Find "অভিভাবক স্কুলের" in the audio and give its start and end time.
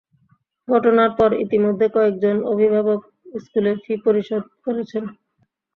2.51-3.77